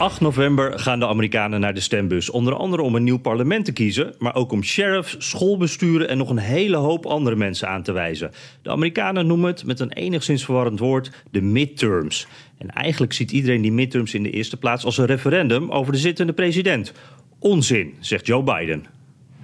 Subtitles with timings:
[0.00, 2.30] 8 november gaan de Amerikanen naar de stembus.
[2.30, 6.30] Onder andere om een nieuw parlement te kiezen, maar ook om sheriffs, schoolbesturen en nog
[6.30, 8.30] een hele hoop andere mensen aan te wijzen.
[8.62, 12.26] De Amerikanen noemen het met een enigszins verwarrend woord de midterms.
[12.58, 15.98] En eigenlijk ziet iedereen die midterms in de eerste plaats als een referendum over de
[15.98, 16.92] zittende president.
[17.38, 18.84] Onzin, zegt Joe Biden.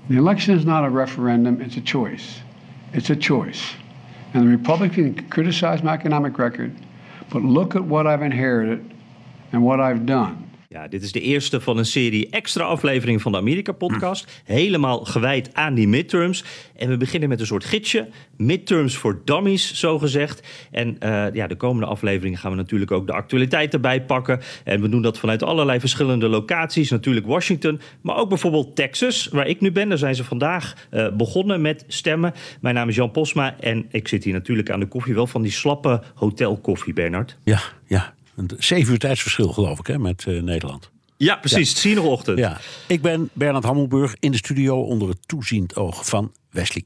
[0.08, 2.24] The election is not a referendum, it's a choice.
[2.90, 3.74] It's a choice.
[4.32, 6.70] And the Republican can criticize my economic record,
[7.28, 8.78] but look at what I've inherited
[9.50, 10.45] and what I've done.
[10.76, 14.42] Ja, dit is de eerste van een serie extra afleveringen van de Amerika-podcast.
[14.44, 16.44] Helemaal gewijd aan die midterms.
[16.76, 18.08] En we beginnen met een soort gidsje.
[18.36, 20.46] Midterms voor dummies, zogezegd.
[20.70, 24.40] En uh, ja, de komende afleveringen gaan we natuurlijk ook de actualiteit erbij pakken.
[24.64, 26.90] En we doen dat vanuit allerlei verschillende locaties.
[26.90, 29.88] Natuurlijk Washington, maar ook bijvoorbeeld Texas, waar ik nu ben.
[29.88, 32.34] Daar zijn ze vandaag uh, begonnen met stemmen.
[32.60, 35.14] Mijn naam is Jan Posma en ik zit hier natuurlijk aan de koffie.
[35.14, 37.36] Wel van die slappe hotelkoffie, Bernard.
[37.44, 38.14] Ja, ja.
[38.36, 40.90] Een zeven uur tijdsverschil, geloof ik, hè, met uh, Nederland.
[41.16, 41.82] Ja, precies.
[41.82, 42.00] Ja.
[42.00, 42.38] Ochtend.
[42.38, 42.60] Ja.
[42.86, 46.84] Ik ben Bernard Hammelburg in de studio onder het toeziend oog van Wesley.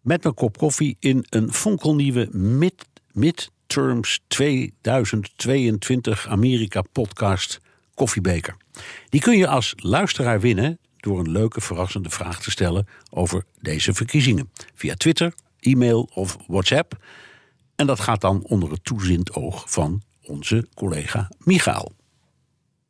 [0.00, 7.60] Met mijn kop koffie in een fonkelnieuwe mid, Midterms 2022 Amerika podcast
[7.94, 8.56] koffiebeker.
[9.08, 13.94] Die kun je als luisteraar winnen door een leuke verrassende vraag te stellen over deze
[13.94, 14.50] verkiezingen.
[14.74, 16.96] Via Twitter, e-mail of WhatsApp.
[17.76, 21.92] En dat gaat dan onder het toeziend oog van onze collega Michael.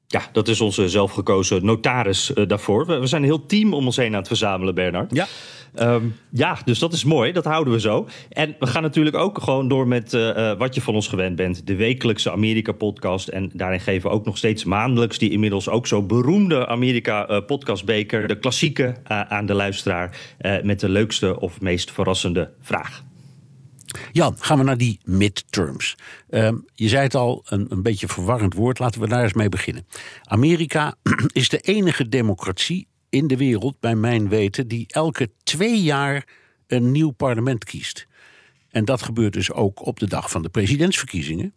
[0.06, 2.87] Ja, dat is onze zelfgekozen notaris uh, daarvoor.
[2.87, 5.15] We, we, zijn een heel team om ons heen aan het verzamelen, Bernard.
[5.15, 5.26] Ja.
[5.78, 7.32] Um, ja, dus dat is mooi.
[7.32, 8.09] Dat houden we zo.
[8.28, 11.37] En we gaan natuurlijk ook gewoon door met uh, uh, wat je van ons gewend
[11.37, 11.66] bent.
[11.66, 13.28] De wekelijkse Amerika-podcast.
[13.28, 18.28] En daarin geven we ook nog steeds maandelijks die inmiddels ook zo beroemde Amerika-podcastbeker.
[18.28, 18.97] de klassieke
[19.28, 20.19] aan de luisteraar.
[20.62, 23.03] met de leukste of meest verrassende vraag.
[24.12, 25.97] Jan, gaan we naar die midterms.
[26.31, 28.78] Um, je zei het al, een, een beetje verwarrend woord.
[28.78, 29.87] Laten we daar eens mee beginnen.
[30.22, 30.94] Amerika
[31.32, 36.26] is de enige democratie in de wereld, bij mijn weten, die elke twee jaar
[36.66, 38.06] een nieuw parlement kiest.
[38.71, 41.54] En dat gebeurt dus ook op de dag van de presidentsverkiezingen.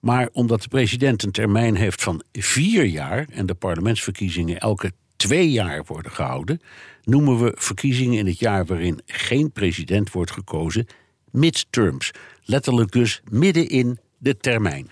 [0.00, 5.50] Maar omdat de president een termijn heeft van vier jaar en de parlementsverkiezingen elke twee
[5.50, 6.60] jaar worden gehouden,
[7.02, 10.86] noemen we verkiezingen in het jaar waarin geen president wordt gekozen
[11.34, 12.10] midterms.
[12.44, 14.90] Letterlijk dus midden in de termijn.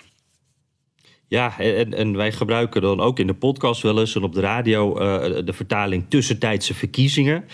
[1.33, 5.01] Ja, en, wij gebruiken dan ook in de podcast wel eens en op de radio
[5.01, 7.45] uh, de vertaling tussentijdse verkiezingen.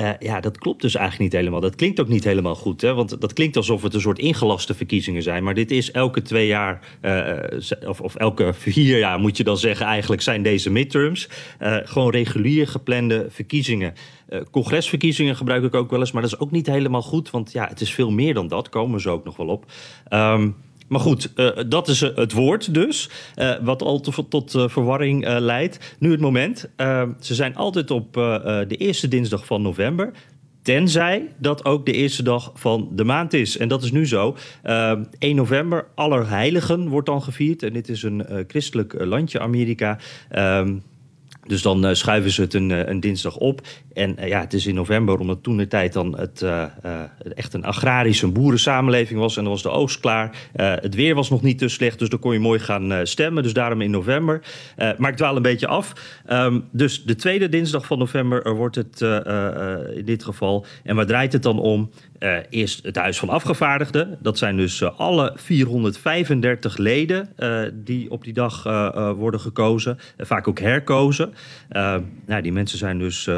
[0.00, 1.60] Uh, ja, dat klopt dus eigenlijk niet helemaal.
[1.60, 2.94] Dat klinkt ook niet helemaal goed, hè?
[2.94, 5.44] want dat klinkt alsof het een soort ingelaste verkiezingen zijn.
[5.44, 9.58] Maar dit is elke twee jaar, uh, of, of, elke vier jaar moet je dan
[9.58, 11.28] zeggen, eigenlijk zijn deze midterms.
[11.84, 13.94] gewoon regulier geplande verkiezingen.
[14.50, 17.66] congresverkiezingen gebruik ik ook wel eens, maar dat is ook niet helemaal goed, want ja,
[17.68, 18.68] het is veel meer dan dat.
[18.68, 19.64] Komen ze ook nog wel op.
[20.12, 20.54] Um,
[20.88, 23.10] maar goed, uh, dat is het woord dus.
[23.36, 25.96] Uh, wat al tot, tot verwarring leidt.
[25.98, 26.70] Nu het moment.
[27.20, 28.12] ze zijn altijd op
[28.68, 30.12] de eerste dinsdag van november.
[30.62, 33.56] Tenzij dat ook de eerste dag van de maand is.
[33.56, 34.36] En dat is nu zo.
[34.62, 37.62] 1 november, Allerheiligen wordt dan gevierd.
[37.62, 39.98] En dit is een christelijk landje, Amerika.
[41.48, 43.60] Dus dan uh, schuiven ze het een, uh, een dinsdag op.
[43.92, 46.44] En uh, ja, het is in november, omdat toen de tijd dan het
[47.34, 49.36] echt een agrarische boerensamenleving was.
[49.36, 50.36] En dan was de oogst klaar.
[50.52, 53.42] het weer was nog niet te slecht, dus dan kon je mooi gaan stemmen.
[53.42, 54.40] Dus daarom in november.
[54.98, 55.92] maar ik dwaal een beetje af.
[56.30, 59.00] Um, dus de tweede dinsdag van november wordt het
[59.94, 60.66] in dit geval.
[60.84, 61.90] En waar draait het dan om?
[62.18, 64.18] Uh, eerst het Huis van Afgevaardigden.
[64.20, 68.62] Dat zijn dus uh, alle 435 leden uh, die op die dag
[69.16, 69.98] worden gekozen.
[70.18, 71.34] vaak ook herkozen.
[72.26, 73.30] Nou, die mensen zijn dus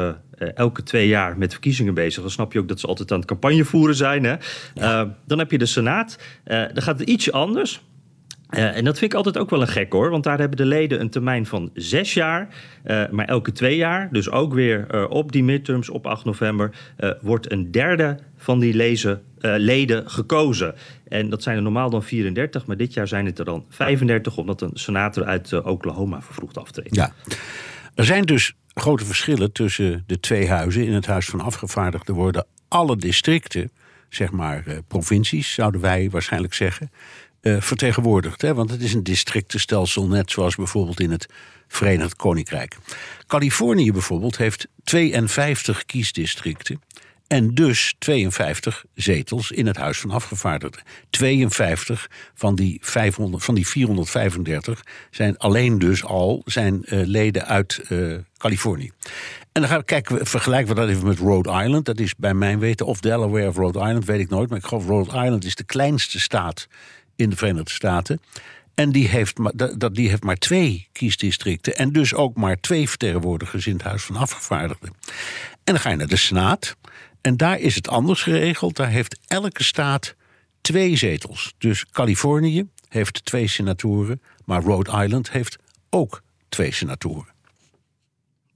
[0.55, 2.21] elke twee jaar met verkiezingen bezig.
[2.21, 4.23] Dan snap je ook dat ze altijd aan het campagne voeren zijn.
[4.23, 4.35] Hè?
[4.73, 5.17] Ja.
[5.25, 6.17] dan heb je de Senaat.
[6.43, 7.81] dan gaat het ietsje anders.
[8.51, 10.65] Uh, en dat vind ik altijd ook wel een gek hoor, want daar hebben de
[10.65, 12.47] leden een termijn van zes jaar,
[12.85, 16.71] uh, maar elke twee jaar, dus ook weer uh, op die midterms op 8 november,
[17.21, 20.75] wordt een derde van die lezen, leden gekozen.
[21.07, 24.37] En dat zijn er normaal dan 34, maar dit jaar zijn het er dan 35,
[24.37, 26.95] omdat een senator uit Oklahoma vervroegd aftreedt.
[26.95, 27.13] Ja.
[27.95, 30.85] Er zijn dus grote verschillen tussen de twee huizen.
[30.85, 33.71] In het Huis van Afgevaardigden worden alle districten,
[34.09, 36.91] zeg maar eh, provincies, zouden wij waarschijnlijk zeggen,
[37.41, 38.41] eh, vertegenwoordigd.
[38.41, 38.53] Hè?
[38.53, 41.27] Want het is een districtenstelsel, net zoals bijvoorbeeld in het
[41.67, 42.77] Verenigd Koninkrijk.
[43.27, 46.81] Californië bijvoorbeeld heeft 52 kiesdistricten.
[47.31, 50.81] En dus 52 zetels in het Huis van Afgevaardigden.
[51.09, 57.81] 52 van die, 500, van die 435 zijn alleen dus al zijn, uh, leden uit
[57.89, 58.91] uh, Californië.
[59.51, 61.85] En dan gaan we kijken, vergelijken we dat even met Rhode Island.
[61.85, 64.49] Dat is bij mijn weten, of Delaware of Rhode Island, weet ik nooit.
[64.49, 66.67] Maar ik geloof Rhode Island is de kleinste staat
[67.15, 68.21] in de Verenigde Staten.
[68.75, 71.75] En die heeft, maar, dat, die heeft maar twee kiesdistricten.
[71.75, 74.89] En dus ook maar twee vertegenwoordigers in het Huis van Afgevaardigden.
[75.63, 76.75] En dan ga je naar de Senaat.
[77.21, 78.75] En daar is het anders geregeld.
[78.75, 80.15] Daar heeft elke staat
[80.61, 81.53] twee zetels.
[81.57, 84.21] Dus Californië heeft twee senatoren.
[84.45, 85.57] Maar Rhode Island heeft
[85.89, 87.29] ook twee senatoren.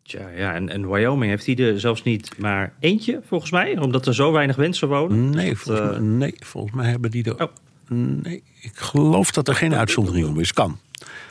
[0.03, 4.07] Tja, ja, en, en Wyoming heeft hij er zelfs niet maar eentje, volgens mij, omdat
[4.07, 5.29] er zo weinig mensen wonen.
[5.29, 7.43] Nee, volgens, mij, nee, volgens mij hebben die er.
[7.43, 7.51] Oh.
[7.89, 10.53] Nee, ik geloof dat er geen uitzondering om is.
[10.53, 10.79] Kan.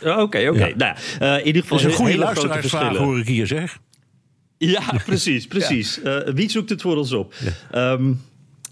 [0.00, 0.48] Oké, oké.
[0.48, 0.74] Okay.
[0.76, 1.78] Nou, uh, in ieder geval.
[1.78, 3.78] Dat is een goede luisteraarsvraag, hoor ik hier zeg.
[4.70, 6.00] Ja, precies, precies.
[6.04, 6.26] ja.
[6.26, 7.34] Uh, wie zoekt het voor ons op?
[7.72, 7.92] Ja.
[7.92, 8.22] Um,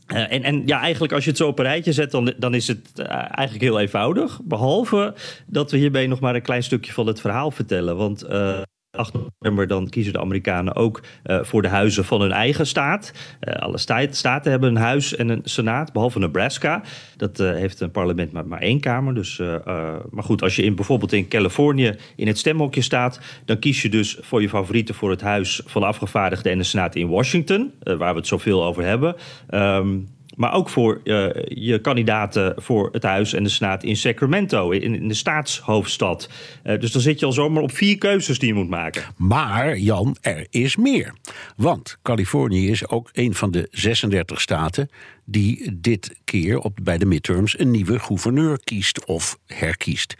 [0.08, 2.54] uh, en, en ja, eigenlijk als je het zo op een rijtje zet, dan, dan
[2.54, 4.40] is het uh, eigenlijk heel eenvoudig.
[4.42, 5.14] Behalve
[5.46, 7.96] dat we hierbij nog maar een klein stukje van het verhaal vertellen.
[7.96, 8.62] Want uh,
[8.92, 13.12] 8 november dan kiezen de Amerikanen ook uh, voor de huizen van hun eigen staat.
[13.40, 13.78] Uh, alle
[14.10, 16.82] staten hebben een huis en een senaat, behalve Nebraska.
[17.16, 19.14] Dat uh, heeft een parlement met maar één kamer.
[19.14, 19.38] Dus,
[20.10, 23.20] maar goed, als je in, bijvoorbeeld in Californië in het stemhokje staat...
[23.44, 26.64] dan kies je dus voor je favorieten voor het huis van de afgevaardigden en de
[26.64, 27.72] senaat in Washington...
[27.82, 29.16] waar we het zoveel over hebben...
[29.50, 30.08] Um,
[30.42, 34.94] maar ook voor uh, je kandidaten voor het Huis en de Senaat in Sacramento, in,
[34.94, 36.28] in de staatshoofdstad.
[36.64, 39.02] Uh, dus dan zit je al zomaar op vier keuzes die je moet maken.
[39.16, 41.14] Maar Jan, er is meer.
[41.56, 44.90] Want Californië is ook een van de 36 staten
[45.24, 50.16] die dit keer op, bij de midterms een nieuwe gouverneur kiest of herkiest.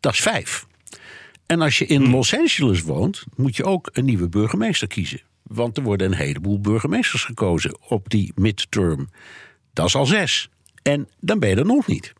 [0.00, 0.66] Dat is vijf.
[1.46, 2.14] En als je in hmm.
[2.14, 5.20] Los Angeles woont, moet je ook een nieuwe burgemeester kiezen.
[5.42, 9.08] Want er worden een heleboel burgemeesters gekozen op die midterm.
[9.74, 10.48] Dat is al zes.
[10.82, 12.12] En dan ben je er nog niet.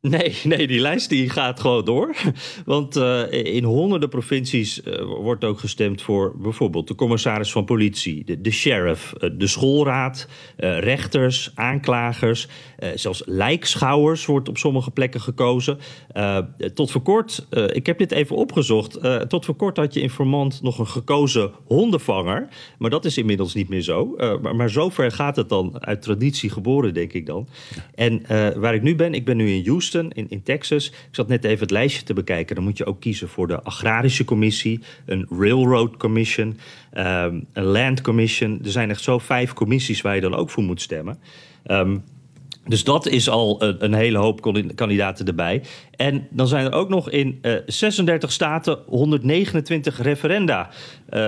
[0.00, 2.16] Nee, nee, die lijst die gaat gewoon door.
[2.64, 8.40] Want uh, in honderden provincies uh, wordt ook gestemd voor bijvoorbeeld de commissaris van politie,
[8.40, 12.48] de, sheriff, uh, de schoolraad, rechters, aanklagers,
[12.94, 15.78] zelfs lijkschouwers wordt op sommige plekken gekozen.
[16.74, 18.98] tot voor kort, ik heb dit even opgezocht,
[19.28, 22.48] tot voor kort had je in Vermont nog een gekozen hondenvanger.
[22.78, 24.16] Maar dat is inmiddels niet meer zo.
[24.42, 27.48] maar, maar zover gaat het dan uit traditie geboren, denk ik dan.
[27.94, 28.22] En
[28.60, 30.88] waar ik nu ben, ik ben nu in Houston in, in Texas.
[30.88, 32.54] Ik zat net even het lijstje te bekijken.
[32.54, 36.58] Dan moet je ook kiezen voor de Agrarische Commissie, een Railroad Commission,
[36.94, 38.60] um, een Land Commission.
[38.64, 41.18] Er zijn echt zo vijf commissies waar je dan ook voor moet stemmen.
[41.66, 42.04] Um,
[42.66, 44.40] dus dat is al een, een, hele hoop
[44.74, 45.62] kandidaten erbij.
[45.96, 50.70] En dan zijn er ook nog in uh, 36 staten 129 referenda.
[51.10, 51.26] Uh,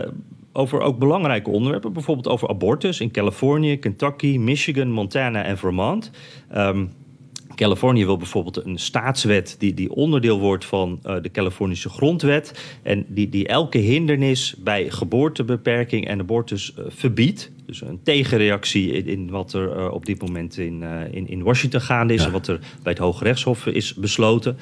[0.53, 6.11] over ook belangrijke onderwerpen, bijvoorbeeld over abortus in Californië, Kentucky, Michigan, Montana en Vermont.
[6.57, 6.93] Um,
[7.55, 12.79] Californië wil bijvoorbeeld een staatswet die, die onderdeel wordt van uh, de Californische grondwet.
[12.83, 17.51] En die, die elke hindernis bij geboortebeperking en abortus uh, verbiedt.
[17.67, 21.81] Dus een tegenreactie in, in wat er uh, op dit moment in, in, in Washington
[21.81, 22.21] gaande is.
[22.21, 22.27] Ja.
[22.27, 24.57] En wat er bij het Hoge Rechtshof is besloten.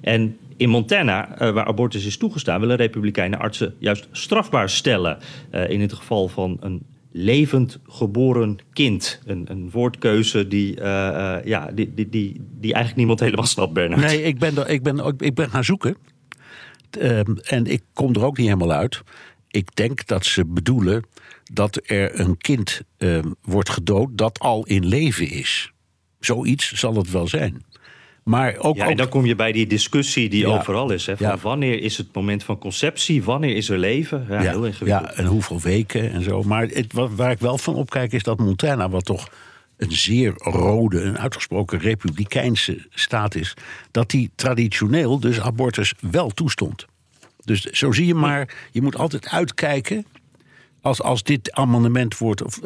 [0.00, 5.18] En in Montana, waar abortus is toegestaan, willen Republikeinen artsen juist strafbaar stellen.
[5.68, 6.82] in het geval van een
[7.16, 9.20] levend geboren kind.
[9.24, 13.72] Een, een woordkeuze die, uh, uh, ja, die, die, die, die eigenlijk niemand helemaal snapt,
[13.72, 14.02] Bernard.
[14.02, 15.96] Nee, ik ben, er, ik ben, ik ben gaan zoeken.
[17.00, 19.02] Um, en ik kom er ook niet helemaal uit.
[19.48, 21.04] Ik denk dat ze bedoelen
[21.52, 25.72] dat er een kind um, wordt gedood dat al in leven is.
[26.20, 27.64] Zoiets zal het wel zijn.
[28.28, 31.06] Maar ook, ja, en dan kom je bij die discussie die ja, overal is.
[31.06, 31.36] Hè, van ja.
[31.36, 33.22] Wanneer is het moment van conceptie?
[33.22, 34.26] Wanneer is er leven?
[34.28, 35.10] Ja, heel ingewikkeld.
[35.10, 36.42] Ja, en hoeveel weken en zo.
[36.42, 39.28] Maar het, waar ik wel van opkijk is dat Montana, wat toch
[39.76, 43.54] een zeer rode, een uitgesproken republikeinse staat is,
[43.90, 46.86] dat die traditioneel dus abortus wel toestond.
[47.44, 50.06] Dus zo zie je maar, je moet altijd uitkijken
[50.80, 52.60] als, als dit amendement wordt, of,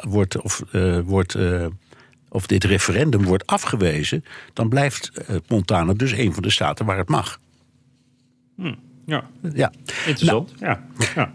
[0.00, 1.66] wordt, of, uh, wordt uh,
[2.32, 6.98] of dit referendum wordt afgewezen, dan blijft uh, Montana dus een van de staten waar
[6.98, 7.40] het mag.
[8.56, 8.74] Hm,
[9.06, 9.28] ja.
[9.54, 9.72] ja,
[10.06, 10.60] interessant.
[10.60, 11.04] Nou, ja.
[11.14, 11.32] ja.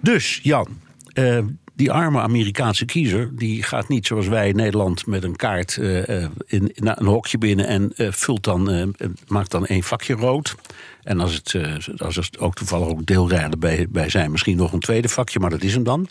[0.00, 0.68] Dus Jan,
[1.14, 1.38] uh,
[1.80, 5.96] Die arme Amerikaanse kiezer, die gaat niet zoals wij in Nederland met een kaart uh,
[6.06, 8.94] in, in, een hokje binnen en uh, vult dan,
[9.26, 10.54] maakt dan één vakje rood.
[11.02, 11.54] En als het,
[12.00, 15.50] als het ook toevallig ook deelrijden bij, bij zijn, misschien nog een tweede vakje, maar
[15.50, 16.08] dat is hem dan.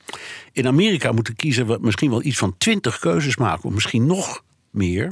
[0.51, 4.43] In Amerika moet de kiezer misschien wel iets van twintig keuzes maken, of misschien nog
[4.69, 5.11] meer.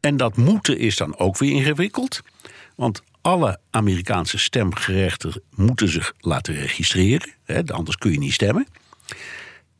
[0.00, 2.20] En dat moeten is dan ook weer ingewikkeld.
[2.76, 7.34] Want alle Amerikaanse stemgerechten moeten zich laten registreren.
[7.44, 8.66] Hè, anders kun je niet stemmen.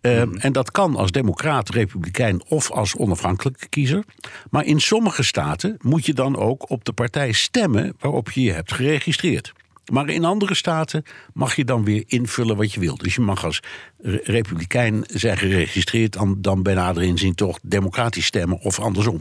[0.02, 4.04] Um, en dat kan als democraat, republikein of als onafhankelijke kiezer.
[4.50, 8.52] Maar in sommige staten moet je dan ook op de partij stemmen waarop je je
[8.52, 9.52] hebt geregistreerd.
[9.92, 13.02] Maar in andere staten mag je dan weer invullen wat je wilt.
[13.02, 13.60] Dus je mag als
[14.22, 19.20] republikein zijn geregistreerd, dan, dan bij nader inzien toch democratisch stemmen of andersom.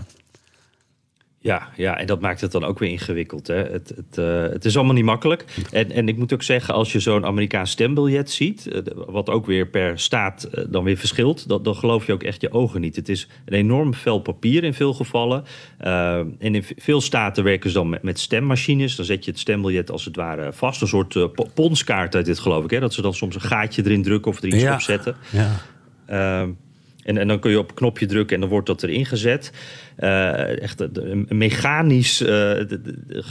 [1.43, 3.47] Ja, ja, en dat maakt het dan ook weer ingewikkeld.
[3.47, 3.55] Hè?
[3.55, 5.45] Het, het, uh, het is allemaal niet makkelijk.
[5.71, 9.45] En, en ik moet ook zeggen, als je zo'n Amerikaans stembiljet ziet, uh, wat ook
[9.45, 12.81] weer per staat uh, dan weer verschilt, dat, dan geloof je ook echt je ogen
[12.81, 12.95] niet.
[12.95, 15.43] Het is een enorm vel papier in veel gevallen.
[15.77, 18.95] en in veel staten werken ze dan met, met, stemmachines.
[18.95, 20.81] Dan zet je het stembiljet als het ware vast.
[20.81, 22.69] Een soort ponskaart uit dit geloof ik.
[22.69, 22.79] Hè?
[22.79, 24.73] Dat ze dan soms een gaatje erin drukken of er iets ja.
[24.73, 25.15] op zetten.
[25.31, 26.55] Ja.
[27.03, 29.05] Ehm, en, en, dan kun je op een knopje drukken en dan wordt dat erin
[29.05, 29.51] gezet.
[29.99, 32.51] Uh, echt een mechanisch uh,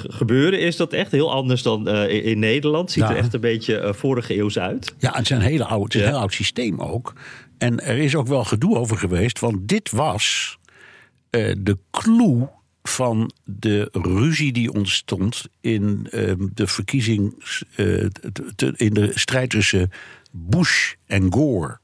[0.09, 2.91] gebeuren is dat echt heel anders dan uh, in, in, Nederland.
[2.91, 3.11] Ziet Ja.
[3.11, 4.95] er echt een beetje vorige eeuws uit.
[4.99, 6.13] Ja, het is een, hele oude, het is een Ja.
[6.13, 7.13] heel oud systeem ook.
[7.59, 10.59] En er is ook wel gedoe over geweest, want dit was
[11.31, 12.49] eh, de clue
[12.83, 17.35] van de ruzie die ontstond in eh, de verkiezing,
[17.77, 17.87] eh,
[18.57, 19.91] te- in de strijd tussen
[20.31, 21.79] Bush en Gore.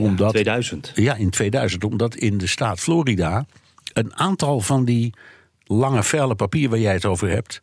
[0.00, 0.92] Omdat, 2000.
[0.94, 3.46] ja, in 2000, omdat in de staat Florida
[3.92, 5.14] een aantal van die
[5.64, 7.60] lange vellen papier waar jij het over hebt,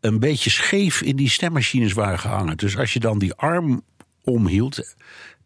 [0.00, 2.56] een beetje scheef in die stemmachines waren gehangen.
[2.56, 3.82] Dus als je dan die arm
[4.24, 4.94] omhield.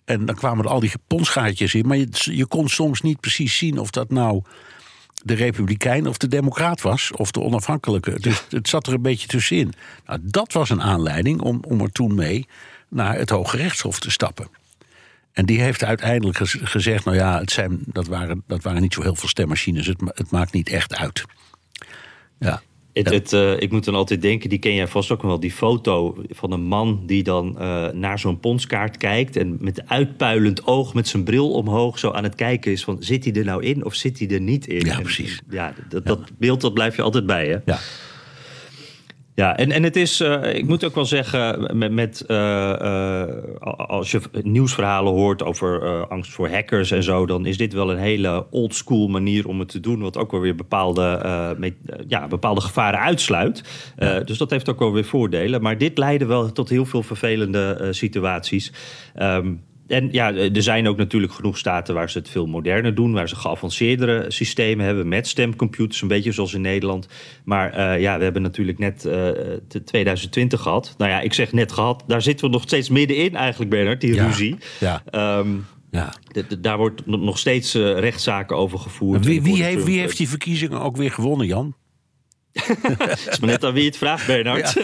[0.04, 1.86] En dan kwamen er al die ponsgaatjes in.
[1.86, 4.42] Maar je, je kon soms niet precies zien of dat nou
[5.22, 7.12] de Republikein of de Democraat was.
[7.12, 8.20] Of de onafhankelijke.
[8.20, 9.72] Dus het zat er een beetje tussenin.
[10.06, 12.46] Nou, dat was een aanleiding om, om er toen mee
[12.88, 14.48] naar het Hoge Rechtshof te stappen.
[15.34, 18.94] En die heeft uiteindelijk gez- gezegd: nou ja, het zijn, dat, waren, dat waren niet
[18.94, 19.86] zo heel veel stemmachines.
[19.86, 21.24] Het, het maakt niet echt uit.
[22.38, 22.62] Ja.
[22.92, 23.14] Het, Ja.
[23.14, 25.52] het, eh, ik moet dan altijd denken, die ken jij vast ook nog wel, die
[25.52, 30.94] foto van een man die dan eh, naar zo'n ponskaart kijkt en met uitpuilend oog,
[30.94, 33.84] met zijn bril omhoog, zo aan het kijken is van zit hij er nou in
[33.84, 34.84] of zit hij er niet in?
[34.86, 35.40] Ja, En, precies.
[35.50, 37.58] Ja, dat, dat beeld dat blijf je altijd bij, hè?
[37.64, 37.78] Ja.
[39.34, 42.70] Ja, en, en het is, eh, ik moet ook wel zeggen, met, met eh,
[43.20, 43.28] eh,
[43.76, 47.98] als je nieuwsverhalen hoort over angst voor hackers en zo, dan is dit wel een
[47.98, 51.74] hele oldschool manier om het te doen, wat ook wel weer bepaalde, met,
[52.08, 53.62] ja, bepaalde gevaren uitsluit.
[54.24, 55.62] Dus dat heeft ook wel weer voordelen.
[55.62, 58.72] Maar dit leidde wel tot heel veel vervelende situaties.
[59.14, 59.52] Ehm,
[59.86, 63.28] en ja, er zijn ook natuurlijk genoeg staten waar ze het veel moderner doen, waar
[63.28, 67.08] ze geavanceerdere systemen hebben met stemcomputers, een beetje zoals in Nederland.
[67.44, 69.12] Maar eh, ja, we hebben natuurlijk net eh,
[69.68, 70.94] de 2020 gehad.
[70.98, 74.14] Nou ja, ik zeg net gehad, daar zitten we nog steeds middenin eigenlijk, Bernard, die
[74.14, 74.26] Ja.
[74.26, 74.56] ruzie.
[74.80, 75.02] Ja.
[75.10, 75.48] Ehm,
[75.90, 76.12] ja.
[76.32, 79.24] de- de- daar wordt no- nog steeds eh, rechtszaken over gevoerd.
[79.24, 81.74] Wie, heeft, wie heeft die verkiezingen ook weer gewonnen, Jan?
[82.54, 84.82] Het is maar net aan wie het vraagt, Bernard.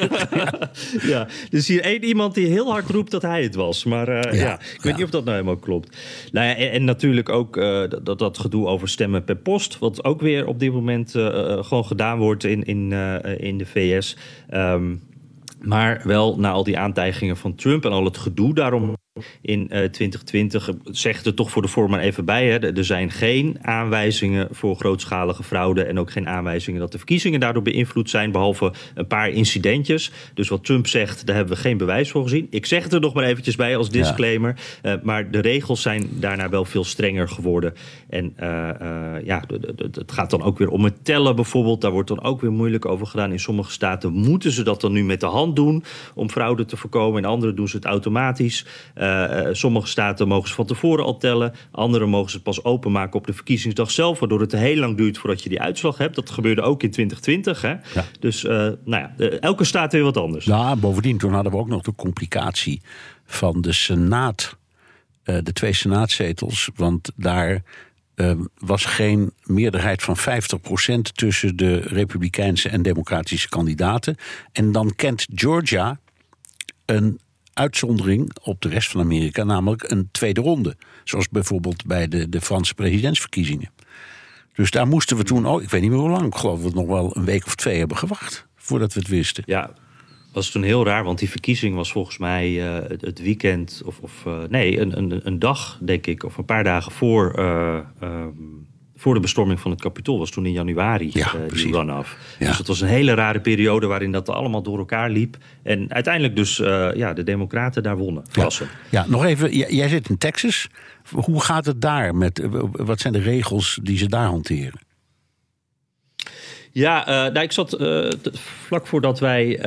[1.02, 1.28] Ja.
[1.50, 3.84] Dus hier één iemand die heel hard roept dat hij het was.
[3.84, 4.92] Maar eh, Ja, ja, ik weet ja.
[4.92, 5.96] niet of dat nou helemaal klopt.
[6.32, 9.78] Nou ja, en, en natuurlijk ook eh, dat, dat gedoe over stemmen per post.
[9.78, 12.92] Wat ook weer op dit moment eh, gewoon gedaan wordt in, in,
[13.38, 14.16] in de VS.
[14.48, 14.94] Ehm,
[15.60, 18.94] maar wel na al die aantijgingen van Trump en al het gedoe daarom
[19.40, 22.48] in eh, 2020 zegt er toch voor de vorm maar even bij.
[22.48, 27.40] Hè, er zijn geen aanwijzingen voor grootschalige fraude en ook geen aanwijzingen dat de verkiezingen
[27.40, 30.12] daardoor beïnvloed zijn, behalve een paar incidentjes.
[30.34, 32.46] Dus wat Trump zegt, daar hebben we geen bewijs voor gezien.
[32.50, 34.56] Ik zeg het er nog maar eventjes bij als disclaimer.
[34.82, 37.74] Eh, maar de regels zijn daarna wel veel strenger geworden.
[38.08, 39.42] En eh, eh, ja,
[39.76, 41.80] het gaat dan ook weer om het tellen bijvoorbeeld.
[41.80, 43.32] Daar wordt dan ook weer moeilijk over gedaan.
[43.32, 45.84] In sommige staten moeten ze dat dan nu met de hand doen
[46.14, 47.22] om fraude te voorkomen.
[47.22, 48.66] In andere doen ze het automatisch.
[48.94, 51.52] Eh, eh, sommige staten mogen ze van tevoren al tellen.
[51.70, 54.18] Andere mogen ze pas openmaken op de verkiezingsdag zelf.
[54.18, 56.14] Waardoor het heel lang duurt voordat je die uitslag hebt.
[56.14, 57.62] Dat gebeurde ook in 2020.
[57.62, 58.00] Hè?
[58.00, 58.06] Ja.
[58.20, 60.44] Dus eh, nou ja, eh, elke staat weer wat anders.
[60.44, 62.82] Ja, bovendien, toen hadden we ook nog de complicatie
[63.26, 64.58] van de Senaat.
[65.22, 66.70] eh, de twee Senaatzetels.
[66.74, 67.62] Want daar
[68.14, 74.16] eh, was geen meerderheid van 50% tussen de Republikeinse en Democratische kandidaten.
[74.52, 76.00] En dan kent Georgia
[76.84, 77.20] een
[77.60, 80.76] uitzondering op de rest van Amerika, namelijk een tweede ronde.
[81.04, 83.70] Zoals bijvoorbeeld bij de, de Franse presidentsverkiezingen.
[84.52, 86.72] Dus daar moesten we toen, oh, ik weet niet meer hoe lang, ik geloof dat
[86.72, 89.42] we nog wel een week of twee hebben gewacht voordat we het wisten.
[89.46, 89.72] Ja,
[90.32, 94.24] was toen heel raar, want die verkiezing was volgens mij uh, het, weekend, of, of
[94.26, 98.66] uh, nee, een, een, een, dag, denk ik, of een paar dagen voor, uh, um,
[99.00, 100.18] voor de bestorming van het kapitool.
[100.18, 102.16] Was toen in januari ja, die run-off.
[102.38, 102.46] Ja.
[102.46, 105.36] Dus het was een hele rare periode waarin dat allemaal door elkaar liep.
[105.62, 106.56] En uiteindelijk dus
[106.94, 108.22] ja, de Democraten daar wonnen.
[108.32, 108.48] Ja.
[108.90, 110.68] ja, nog even, jij zit in Texas.
[111.10, 112.42] Hoe gaat het daar met,
[112.72, 114.80] wat zijn de regels die ze daar hanteren?
[116.72, 117.76] Ja, uh, nou, ik zat
[118.66, 119.58] vlak voordat wij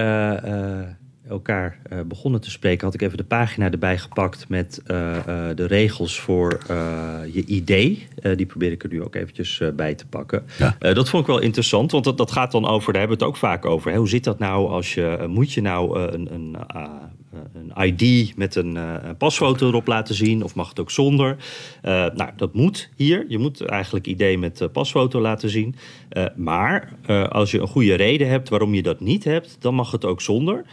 [1.34, 4.82] uh, elkaar begonnen te spreken, had ik even de pagina erbij gepakt met
[5.56, 6.60] de regels voor
[7.32, 8.08] je idee.
[8.36, 10.44] die probeer ik er nu ook eventjes bij te pakken.
[10.58, 10.94] Ja.
[10.94, 13.34] dat vond ik wel interessant, want dat, dat gaat dan over, daar hebben we het
[13.34, 13.92] ook vaak over.
[13.92, 13.98] Hè?
[13.98, 16.58] Hoe zit dat nou als je, moet je nou een, een
[17.54, 21.38] een ID met een, een, pasfoto erop laten zien, of mag het ook zonder?
[21.84, 23.26] Uh, nou, dat moet hier.
[23.28, 25.76] Je moet eigenlijk ID met pasfoto laten zien.
[26.36, 26.94] Maar
[27.30, 30.22] als je een goede reden hebt waarom je dat niet hebt, dan mag het ook
[30.22, 30.66] zonder.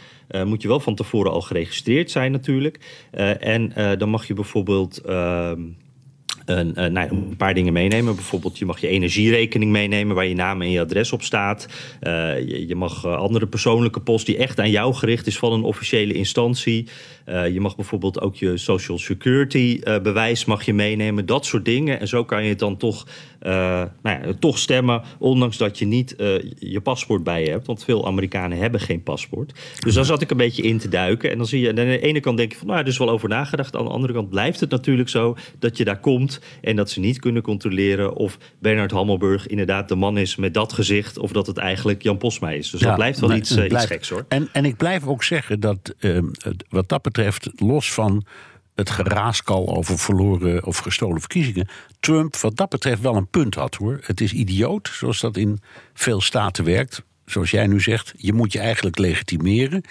[0.45, 2.79] moet je wel van tevoren al geregistreerd zijn natuurlijk.
[3.39, 5.61] en dan mag je bijvoorbeeld ehm,
[6.57, 8.15] een, uh, nou, een paar dingen meenemen.
[8.15, 11.67] Bijvoorbeeld, je mag je energierekening meenemen waar je naam en je adres op staat.
[12.01, 15.63] Uh, je, mag uh, andere persoonlijke post die echt aan jou gericht is van een
[15.63, 16.87] officiële instantie.
[17.25, 21.25] je mag bijvoorbeeld ook je social security bewijs mag je meenemen.
[21.25, 21.99] Dat soort dingen.
[21.99, 23.07] En zo kan je het dan toch,
[23.39, 26.15] nou ja, toch stemmen, ondanks dat je niet
[26.59, 27.67] je paspoort bij je hebt.
[27.67, 29.53] Want veel Amerikanen hebben geen paspoort.
[29.79, 31.31] Dus daar zat ik een beetje in te duiken.
[31.31, 33.09] En dan zie je, aan de ene kant denk je van, nou, er is wel
[33.09, 33.75] over nagedacht.
[33.75, 36.99] Aan de andere kant blijft het natuurlijk zo dat je daar komt en dat ze
[36.99, 41.17] niet kunnen controleren of Bernard Hammelburg inderdaad de man is met dat gezicht.
[41.17, 42.69] Of dat het eigenlijk Jan Posma is.
[42.69, 44.25] Dus dat blijft wel iets, uh, iets geks hoor.
[44.27, 46.19] En, en ik blijf ook zeggen dat uh,
[46.69, 48.25] wat dat betreft, los van
[48.75, 51.67] het geraaskal over verloren of gestolen verkiezingen.
[51.99, 53.99] Trump, wat dat betreft, wel een punt had hoor.
[54.01, 55.59] Het is idioot, zoals dat in
[55.93, 57.03] veel staten werkt.
[57.25, 59.81] Zoals jij nu zegt, je moet je eigenlijk legitimeren.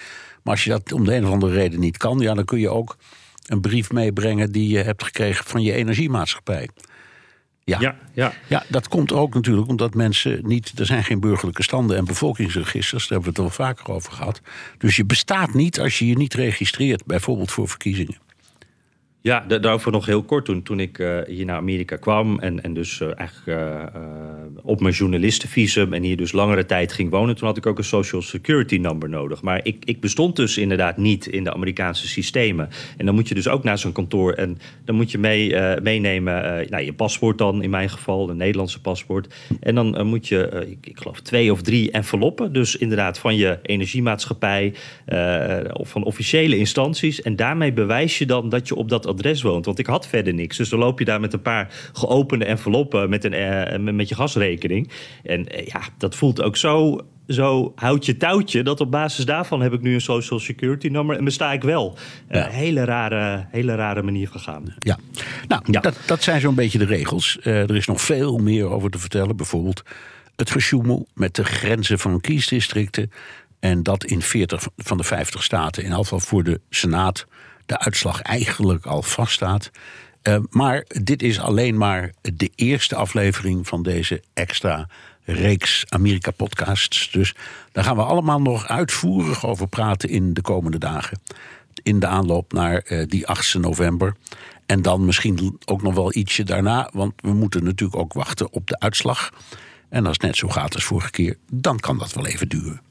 [0.43, 2.59] Maar als je dat om de een of andere reden niet kan, ja, dan kun
[2.59, 2.97] je ook
[3.45, 6.69] een brief meebrengen die je hebt gekregen van je energiemaatschappij.
[7.63, 7.79] Ja.
[7.79, 8.33] Ja, ja.
[8.47, 10.79] ja, dat komt ook natuurlijk omdat mensen niet.
[10.79, 13.07] Er zijn geen burgerlijke standen en bevolkingsregisters.
[13.07, 14.41] Daar hebben we het al vaker over gehad.
[14.77, 18.17] Dus je bestaat niet als je je niet registreert, bijvoorbeeld voor verkiezingen.
[19.21, 20.45] Ja, daarover nog heel kort.
[20.45, 23.83] Toen, toen ik uh, hier naar Amerika kwam en, en dus uh, eigenlijk uh,
[24.63, 27.83] op mijn journalistenvisum en hier dus langere tijd ging wonen, toen had ik ook een
[27.83, 29.41] social security number nodig.
[29.41, 32.69] Maar ik, ik bestond dus inderdaad niet in de Amerikaanse systemen.
[32.97, 36.65] En dan moet je dus ook naar zo'n kantoor en dan moet je mee, meenemen
[36.69, 39.33] nou, je paspoort dan in mijn geval, een Nederlandse paspoort.
[39.59, 42.53] En dan moet je, ik, ik, geloof, twee of drie enveloppen.
[42.53, 44.73] Dus inderdaad van je energiemaatschappij
[45.73, 47.21] of van officiële instanties.
[47.21, 49.65] En daarmee bewijs je dan dat je op dat adres woont.
[49.65, 50.57] Want ik had verder niks.
[50.57, 54.50] Dus dan loop je daar met een paar geopende enveloppen met, een, met je gasrekening.
[55.23, 58.63] En uh, ja, dat voelt ook zo zo houd je touwtje.
[58.63, 61.97] Dat op basis daarvan heb ik nu een social security nummer en besta ik wel.
[62.27, 62.47] Eh, ja.
[62.47, 64.73] Uh, hele, rare, hele rare manier gegaan.
[64.79, 64.97] Ja,
[65.47, 65.79] nou, ja.
[65.79, 67.37] Dat, dat zijn zo'n beetje de regels.
[67.43, 69.35] Uh, er is nog veel meer over te vertellen.
[69.35, 69.83] Bijvoorbeeld
[70.35, 73.11] het gesjoemel met de grenzen van kiesdistricten.
[73.59, 75.83] En dat in 40 van de 50 staten.
[75.83, 77.25] In ieder geval voor de Senaat
[77.65, 79.71] de uitslag eigenlijk al vaststaat.
[80.23, 84.87] Uh, maar dit is alleen maar de eerste aflevering van deze extra
[85.23, 87.11] reeks Amerika-podcasts.
[87.11, 87.35] Dus
[87.71, 91.21] daar gaan we allemaal nog uitvoerig over praten in de komende dagen.
[91.83, 94.15] In de aanloop naar uh, die 8 november.
[94.65, 98.67] En dan misschien ook nog wel ietsje daarna, want we moeten natuurlijk ook wachten op
[98.67, 99.29] de uitslag.
[99.89, 102.81] En als het net zo gaat als vorige keer, dan kan dat wel even duren.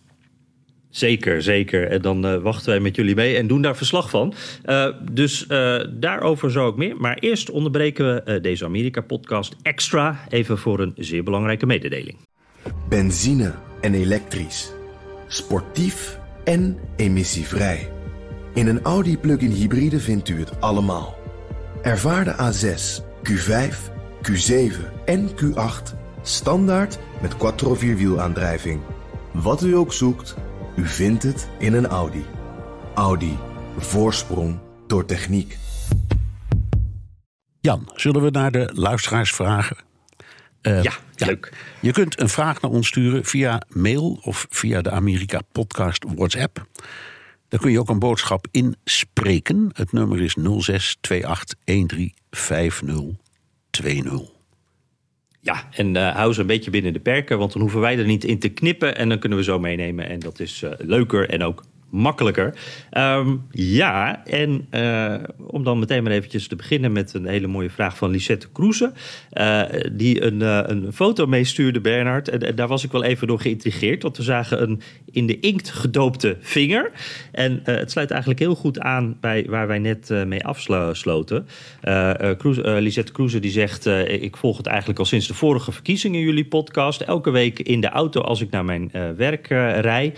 [0.90, 1.88] Zeker, zeker.
[1.88, 4.34] En dan uh, wachten wij met jullie mee en doen daar verslag van.
[4.64, 6.96] Uh, dus uh, daarover zo ook meer.
[6.96, 12.16] Maar eerst onderbreken we deze Amerika-podcast extra even voor een zeer belangrijke mededeling.
[12.88, 14.72] Benzine en elektrisch.
[15.26, 17.88] Sportief en emissievrij.
[18.54, 21.18] In een Audi plug-in hybride vindt u het allemaal.
[21.82, 23.74] Ervaar de A6, Q5,
[24.30, 28.80] Q7 en Q8 standaard met quattro vierwielaandrijving.
[29.32, 30.34] Wat u ook zoekt,
[30.80, 32.24] u vindt het in een Audi.
[32.94, 33.38] Audi.
[33.78, 35.58] Voorsprong door techniek.
[37.60, 39.76] Jan, zullen we naar de luisteraars vragen?
[40.62, 41.52] Uh, ja, ja, leuk.
[41.80, 46.66] Je kunt een vraag naar ons sturen via mail of via de Amerika Podcast WhatsApp.
[47.48, 49.70] Daar kun je ook een boodschap inspreken.
[49.72, 50.42] Het nummer is 0628135020.
[55.42, 58.04] Ja, en uh, hou ze een beetje binnen de perken, want dan hoeven wij er
[58.04, 60.08] niet in te knippen en dan kunnen we zo meenemen.
[60.08, 62.54] En dat is uh, leuker en ook makkelijker.
[62.90, 65.14] Ehm, ja, en uh,
[65.46, 68.92] om dan meteen maar eventjes te beginnen met een hele mooie vraag van Lisette Kroeze.
[69.32, 72.28] Uh, die een, uh, een foto meestuurde, Bernhard.
[72.28, 74.02] En, en, daar was ik wel even door geïntrigeerd.
[74.02, 74.80] Want we zagen een
[75.12, 76.90] in de inkt gedoopte vinger.
[77.32, 81.46] En het sluit eigenlijk heel goed aan bij waar wij net mee afsloten.
[82.62, 83.86] Lisette Kroeze die zegt...
[84.06, 87.00] ik volg het eigenlijk al sinds de vorige verkiezingen, jullie podcast.
[87.00, 89.46] Elke week in de auto als ik naar mijn werk
[89.80, 90.12] rij.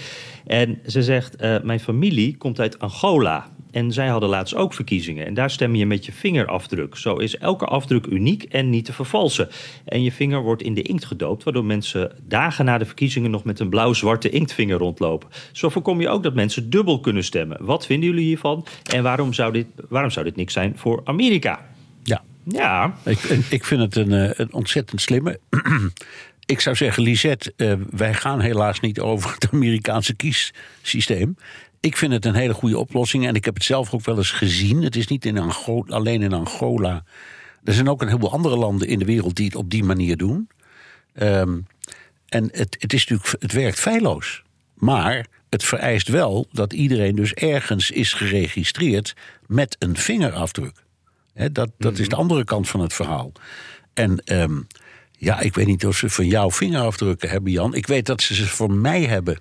[0.46, 3.50] En ze zegt, mijn familie komt uit Angola.
[3.70, 5.26] En zij hadden laatst ook verkiezingen.
[5.26, 6.96] En daar stem je met je vingerafdruk.
[6.96, 9.48] Zo is elke afdruk uniek en niet te vervalsen.
[9.84, 13.44] En je vinger wordt in de inkt gedoopt, waardoor mensen dagen na de verkiezingen nog
[13.44, 15.28] met een blauw-zwarte inktvinger rondlopen.
[15.52, 17.56] Zo voorkom je ook dat mensen dubbel kunnen stemmen.
[17.60, 18.66] Wat vinden jullie hiervan?
[18.92, 21.66] En waarom zou dit, waarom zou dit niks zijn voor Amerika?
[22.02, 22.22] Ja.
[22.44, 22.94] Ja.
[23.04, 23.18] Ik,
[23.50, 25.40] ik vind het een, eh, een ontzettend slimme.
[26.46, 31.36] Ik zou zeggen, Lisette, uh, wij gaan helaas niet over het Amerikaanse kiessysteem.
[31.80, 34.30] Ik vind het een hele goede oplossing en ik heb het zelf ook wel eens
[34.30, 34.82] gezien.
[34.82, 37.04] Het is niet in Angola, alleen in Angola.
[37.64, 40.16] Er zijn ook een heleboel andere landen in de wereld die het op die manier
[40.16, 40.48] doen.
[41.14, 41.66] Um,
[42.28, 44.42] en het, het, is natuurlijk, het werkt feilloos.
[44.74, 49.14] Maar het vereist wel dat iedereen dus ergens is geregistreerd
[49.46, 50.84] met een vingerafdruk.
[51.34, 53.32] He, dat, dat is de andere kant van het verhaal.
[53.94, 54.66] En um,
[55.24, 57.74] ja, ik weet niet of ze van jou vingerafdrukken hebben, Jan.
[57.74, 59.38] Ik weet dat ze ze voor mij hebben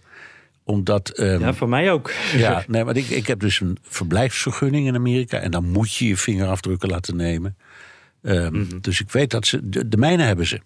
[0.63, 2.11] omdat, um, ja, voor mij ook.
[2.35, 5.37] Ja, nee, maar ik, ik heb dus een verblijfsvergunning in Amerika.
[5.37, 7.57] En dan moet je je vingerafdrukken laten nemen.
[8.21, 8.81] Um, mm -hmm.
[8.81, 9.69] Dus ik weet dat ze.
[9.69, 10.61] De, de mijne hebben ze.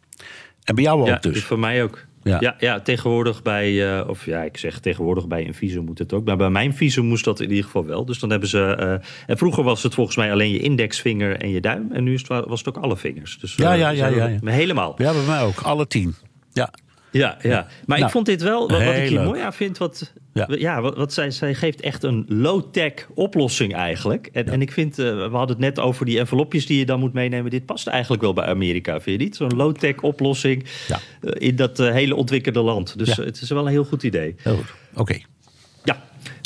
[0.63, 1.43] En bij jou ook ja, dus.
[1.43, 2.05] Voor mij ook.
[2.29, 2.37] Ja.
[2.39, 6.13] ja, ja, tegenwoordig bij, uh, of ja, ik zeg tegenwoordig bij een visum moet het
[6.13, 6.25] ook.
[6.25, 8.05] Maar bij mijn visum moest dat in ieder geval wel.
[8.05, 8.77] Dus dan hebben ze.
[8.79, 11.91] Uh, en vroeger was het volgens mij alleen je indexvinger en je duim.
[11.91, 13.37] En nu is het, was het ook alle vingers.
[13.39, 14.51] Dus, ja, ja, ja, ja, ja.
[14.51, 14.93] Helemaal.
[14.97, 15.61] Ja, bij mij ook.
[15.61, 16.15] Alle tien.
[16.53, 16.69] Ja.
[17.17, 17.67] Ja, ja.
[17.85, 20.47] maar nou, ik vond dit wel, wat, wat ik hier mooi aan vind, wat, ja.
[20.49, 24.29] ja wat, wat zij, zij geeft echt een low-tech oplossing eigenlijk.
[24.33, 24.51] En, ja.
[24.51, 27.13] en ik vind, uh, we hadden het net over die envelopjes die je dan moet
[27.13, 27.51] meenemen.
[27.51, 29.35] Dit past eigenlijk wel bij Amerika, vind je niet?
[29.35, 30.99] Zo'n low-tech oplossing ja.
[31.21, 32.97] uh, in dat uh, hele ontwikkelde land.
[32.97, 34.35] Dus het is wel een heel goed idee.
[34.37, 35.01] Heel goed, oké.
[35.01, 35.25] Okay.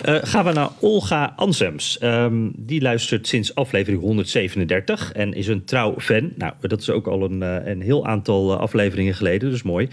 [0.08, 2.00] Uh, gaan we naar Olga Ansems.
[2.04, 6.32] Um, die luistert sinds aflevering 137 en is een trouw fan.
[6.36, 9.90] Nou, dat is ook al een, uh, een heel aantal uh, afleveringen geleden, dus mooi.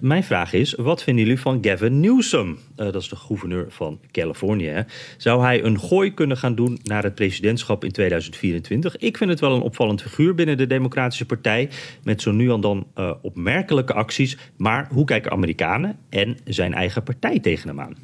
[0.00, 2.58] mijn vraag is, wat vinden jullie van Gavin Newsom?
[2.74, 4.84] dat is de gouverneur van Californië.
[5.16, 8.96] Zou hij een gooi kunnen gaan doen naar het presidentschap in 2024?
[8.96, 11.68] Ik vind het wel een opvallend figuur binnen de Democratische Partij...
[12.02, 12.86] met zo nu en dan
[13.22, 14.36] opmerkelijke acties.
[14.56, 17.96] Maar hoe kijken Amerikanen en zijn eigen partij tegen hem aan?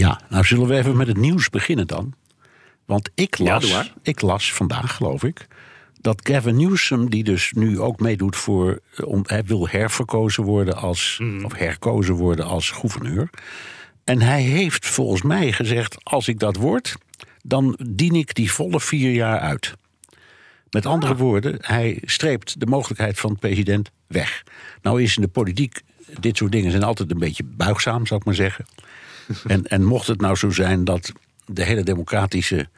[0.00, 2.14] Ja, nou zullen we even met het nieuws beginnen dan.
[2.84, 5.46] Want ik las, ja, ik las vandaag, geloof ik,
[6.00, 8.80] dat Gavin Newsom, die dus nu ook meedoet voor.
[9.04, 11.18] Om, hij wil herverkozen worden als.
[11.22, 11.44] Mm.
[11.44, 13.30] of herkozen worden als gouverneur.
[14.04, 16.96] En hij heeft volgens mij gezegd: als ik dat word,
[17.42, 19.74] dan dien ik die volle vier jaar uit.
[20.70, 21.18] Met andere ah.
[21.18, 24.42] woorden, hij streept de mogelijkheid van de president weg.
[24.82, 25.80] Nou is in de politiek,
[26.20, 28.64] dit soort dingen zijn altijd een beetje buigzaam, zou ik maar zeggen.
[29.46, 31.12] En, en mocht het nou zo zijn dat
[31.46, 32.68] de hele democratische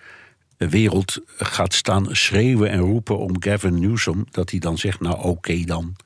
[0.56, 5.26] wereld gaat staan schreeuwen en roepen om Gavin Newsom, dat hij dan zegt: Nou, oké
[5.26, 5.96] okay dan.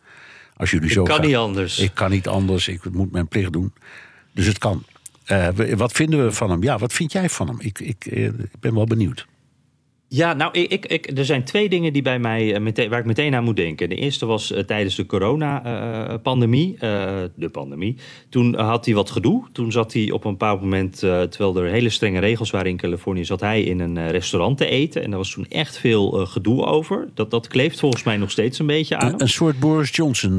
[0.57, 1.79] Als jullie ik zo kan gaan, niet anders.
[1.79, 3.73] Ik kan niet anders, ik moet mijn plicht doen.
[4.33, 4.85] Dus het kan.
[5.31, 6.63] Uh, wat vinden we van hem?
[6.63, 7.57] Ja, wat vind jij van hem?
[7.61, 9.27] Ik, ik, ik ben wel benieuwd.
[10.09, 13.35] Ja, nou, ik, ik, er zijn twee dingen die bij mij, meteen, waar ik meteen
[13.35, 13.89] aan moet denken.
[13.89, 16.77] De eerste was uh, tijdens de corona-pandemie.
[16.81, 17.97] Uh, uh, de pandemie.
[18.29, 19.45] Toen had hij wat gedoe.
[19.53, 23.25] Toen zat hij op een bepaald moment, terwijl er hele strenge regels waren in Californië,
[23.25, 25.03] zat hij in een restaurant te eten.
[25.03, 27.09] En daar was toen echt veel gedoe over.
[27.15, 29.13] Dat, dat kleeft volgens mij nog steeds een beetje aan.
[29.13, 30.39] Een, een soort Boris Johnson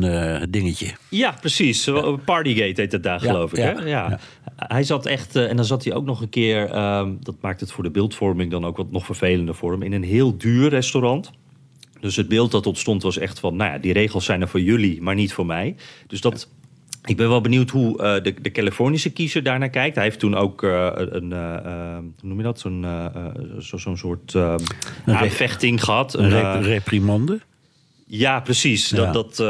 [0.49, 0.91] dingetje.
[1.09, 1.85] Ja, precies.
[1.85, 2.15] Ja.
[2.25, 3.57] Partygate heet het daar, ja, geloof ik.
[3.57, 3.85] Ja, hè?
[3.85, 4.19] ja.
[4.55, 7.71] Hij zat echt, en dan zat hij ook nog een keer, ehm, dat maakt het
[7.71, 11.31] voor de beeldvorming dan ook wat nog vervelender voor hem, in een heel duur restaurant.
[11.99, 14.61] Dus het beeld dat ontstond was echt van, nou ja, die regels zijn er voor
[14.61, 15.75] jullie, maar niet voor mij.
[16.07, 16.49] Dus dat,
[17.05, 19.95] ik ben wel benieuwd hoe uh, de, de Californische kiezer daarnaar kijkt.
[19.95, 22.85] Hij heeft toen ook uh, een, uh, hoe noem je dat, zo'n
[23.59, 24.35] zo, zo'n soort
[25.05, 26.13] aanvechting gehad.
[26.13, 27.39] Een rep reprimande?
[28.09, 28.89] Ja, precies.
[28.89, 28.95] Ja.
[28.95, 29.47] Dat, dat, uh,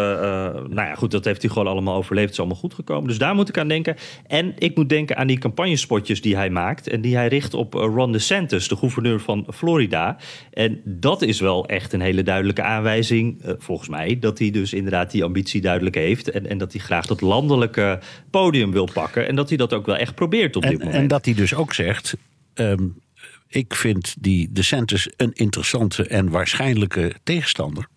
[0.54, 2.26] nou ja, goed, dat heeft hij gewoon allemaal overleefd.
[2.26, 3.08] Het is allemaal goed gekomen.
[3.08, 3.96] Dus daar moet ik aan denken.
[4.28, 6.88] En ik moet denken aan die campagnespotjes die hij maakt.
[6.88, 10.18] En die hij richt op Ron DeSantis, de gouverneur van Florida.
[10.54, 14.20] En dat is wel echt een hele duidelijke aanwijzing, uh, volgens mij.
[14.20, 16.30] Dat hij dus inderdaad die ambitie duidelijk heeft.
[16.30, 19.28] En, en dat hij graag dat landelijke podium wil pakken.
[19.28, 20.98] En dat hij dat ook wel echt probeert op en, dit moment.
[20.98, 22.18] En dat hij dus ook zegt.
[22.54, 23.02] Um,
[23.48, 27.88] ik vind die DeSantis een interessante en waarschijnlijke tegenstander.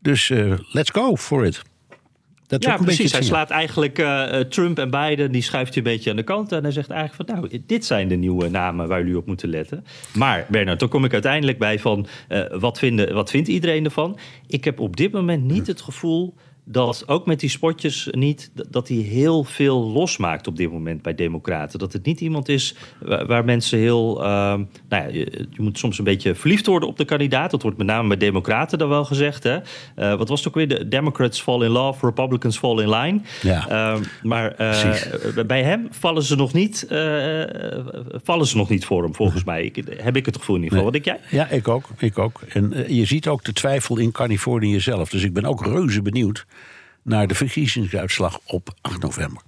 [0.00, 1.62] Dus uh, let's go for it.
[2.48, 3.12] Dat ja, precies.
[3.12, 6.52] Hij slaat eigenlijk uh, Trump en Biden, die schuift hij een beetje aan de kant.
[6.52, 9.48] En hij zegt eigenlijk van, nou, dit zijn de nieuwe namen waar jullie op moeten
[9.48, 9.84] letten.
[10.14, 14.18] Maar Bernard, dan kom ik uiteindelijk bij van, uh, wat, vinden, wat vindt iedereen ervan?
[14.46, 16.34] Ik heb op dit moment niet het gevoel
[16.70, 21.14] dat ook met die spotjes niet dat hij heel veel losmaakt op dit moment bij
[21.14, 21.78] Democraten.
[21.78, 22.74] Dat het niet iemand is
[23.26, 24.20] waar, mensen heel.
[24.20, 27.50] Uh, nou ja, je, je, moet soms een beetje verliefd worden op de kandidaat.
[27.50, 29.42] Dat wordt met name bij Democraten dan wel gezegd.
[29.42, 29.56] Hè?
[29.56, 30.68] Uh, wat was het ook weer?
[30.68, 33.20] De Democrats fall in love, Republicans fall in line.
[33.42, 34.54] Ja, uh, maar
[35.46, 36.86] bij hem vallen ze nog niet.
[38.22, 39.64] vallen ze nog niet voor hem, volgens mij.
[39.64, 40.92] Ik, heb ik het gevoel in ieder geval.
[40.92, 41.02] Nee.
[41.02, 41.38] Wat denk jij?
[41.38, 41.88] Ja, ik ook.
[41.98, 42.40] Ik ook.
[42.48, 45.08] En je ziet ook de twijfel in Californië zelf.
[45.08, 46.46] Dus ik ben ook reuze benieuwd
[47.02, 49.42] naar de verkiezingsuitslag op 8 november.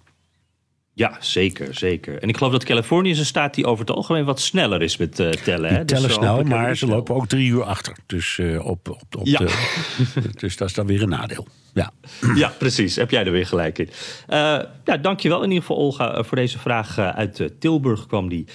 [1.01, 2.23] Ja, zeker, zeker.
[2.23, 4.97] En ik geloof dat Californië is een staat die over het algemeen wat sneller is
[4.97, 5.69] met uh, tellen.
[5.69, 5.85] Die hè?
[5.85, 7.97] tellen dus snel, maar ze lopen ook drie uur achter.
[8.07, 9.39] Dus, uh, op, op, op ja.
[9.39, 9.53] de,
[10.41, 11.47] dus dat is dan weer een nadeel.
[11.75, 11.91] Ja,
[12.35, 12.97] ja precies.
[12.97, 13.89] Heb jij er weer gelijk in.
[13.89, 14.37] Uh,
[14.85, 18.47] ja, dankjewel in ieder geval Olga voor deze vraag uit Tilburg kwam die.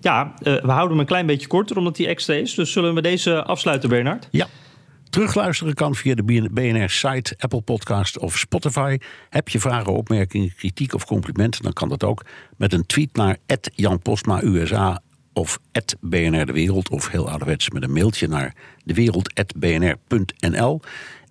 [0.00, 2.54] Ja, we houden hem een klein beetje korter omdat die extra is.
[2.54, 4.28] Dus zullen we deze afsluiten, Bernard?
[4.30, 4.46] Ja.
[5.14, 8.98] Terugluisteren kan via de BNR-site, Apple Podcast of Spotify.
[9.30, 11.62] Heb je vragen, opmerkingen, kritiek of complimenten...
[11.62, 12.24] dan kan dat ook
[12.56, 13.36] met een tweet naar
[13.74, 15.58] Jan Postma USA of
[16.00, 16.88] BNR De Wereld...
[16.88, 20.80] of heel ouderwets met een mailtje naar dewereld.bnr.nl.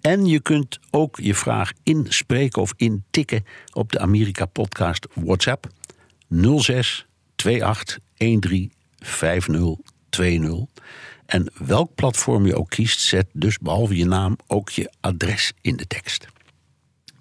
[0.02, 5.68] En je kunt ook je vraag inspreken of intikken op de Amerika-podcast WhatsApp
[6.58, 10.66] 06 28 13 5020.
[11.26, 15.76] En welk platform je ook kiest, zet dus behalve je naam ook je adres in
[15.76, 16.28] de tekst.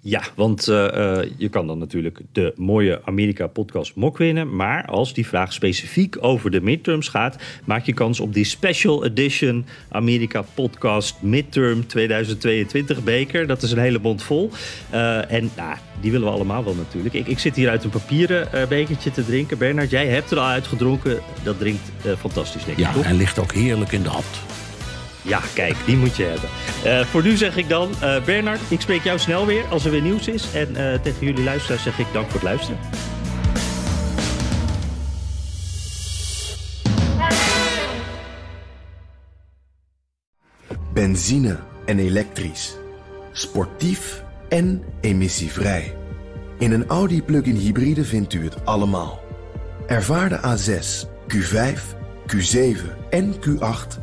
[0.05, 4.55] Ja, want uh, uh, je kan dan natuurlijk de mooie Amerika-podcast mok winnen.
[4.55, 9.05] Maar als die vraag specifiek over de midterms gaat, maak je kans op die special
[9.05, 13.47] edition Amerika-podcast Midterm 2022 beker.
[13.47, 14.51] Dat is een hele mond vol.
[14.93, 17.13] Uh, en nou, die willen we allemaal wel natuurlijk.
[17.13, 19.57] Ik, ik zit hier uit een papieren bekertje te drinken.
[19.57, 21.19] Bernard, jij hebt er al uitgedronken.
[21.43, 22.83] Dat drinkt fantastisch, denk ik.
[22.83, 23.05] Ja, toch?
[23.05, 24.62] en ligt ook heerlijk in de hand.
[25.23, 26.49] Ja, kijk, die moet je hebben.
[26.85, 29.91] Uh, voor nu zeg ik dan, uh, Bernard, ik spreek jou snel weer als er
[29.91, 30.53] weer nieuws is.
[30.53, 32.79] En uh, tegen jullie luisteraars zeg ik dank voor het luisteren.
[40.93, 42.75] Benzine en elektrisch.
[43.31, 45.95] Sportief en emissievrij.
[46.59, 49.21] In een Audi plug-in hybride vindt u het allemaal.
[49.87, 51.79] Ervaar de A6, Q5,
[52.27, 54.02] Q7 en Q8